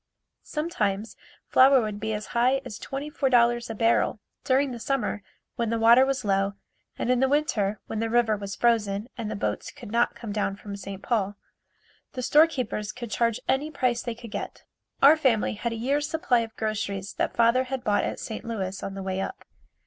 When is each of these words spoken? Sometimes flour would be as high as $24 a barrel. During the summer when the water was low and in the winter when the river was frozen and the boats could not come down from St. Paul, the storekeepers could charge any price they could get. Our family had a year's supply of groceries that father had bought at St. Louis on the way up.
Sometimes 0.41 1.15
flour 1.47 1.79
would 1.79 1.99
be 1.99 2.11
as 2.11 2.25
high 2.33 2.59
as 2.65 2.79
$24 2.79 3.69
a 3.69 3.75
barrel. 3.75 4.19
During 4.43 4.71
the 4.71 4.79
summer 4.79 5.21
when 5.57 5.69
the 5.69 5.77
water 5.77 6.07
was 6.07 6.25
low 6.25 6.53
and 6.97 7.11
in 7.11 7.19
the 7.19 7.29
winter 7.29 7.79
when 7.85 7.99
the 7.99 8.09
river 8.09 8.35
was 8.35 8.55
frozen 8.55 9.09
and 9.15 9.29
the 9.29 9.35
boats 9.35 9.69
could 9.69 9.91
not 9.91 10.15
come 10.15 10.31
down 10.31 10.55
from 10.55 10.75
St. 10.75 11.03
Paul, 11.03 11.35
the 12.13 12.23
storekeepers 12.23 12.91
could 12.91 13.11
charge 13.11 13.39
any 13.47 13.69
price 13.69 14.01
they 14.01 14.15
could 14.15 14.31
get. 14.31 14.63
Our 15.03 15.15
family 15.17 15.53
had 15.53 15.71
a 15.71 15.75
year's 15.75 16.09
supply 16.09 16.39
of 16.39 16.55
groceries 16.57 17.13
that 17.19 17.35
father 17.37 17.65
had 17.65 17.83
bought 17.83 18.03
at 18.03 18.19
St. 18.19 18.43
Louis 18.43 18.81
on 18.81 18.95
the 18.95 19.03
way 19.03 19.21
up. 19.21 19.45